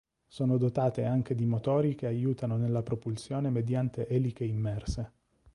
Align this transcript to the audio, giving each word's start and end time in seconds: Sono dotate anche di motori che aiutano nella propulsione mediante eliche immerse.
Sono 0.27 0.57
dotate 0.57 1.03
anche 1.05 1.35
di 1.35 1.45
motori 1.45 1.93
che 1.93 2.07
aiutano 2.07 2.57
nella 2.57 2.81
propulsione 2.81 3.51
mediante 3.51 4.07
eliche 4.07 4.43
immerse. 4.45 5.11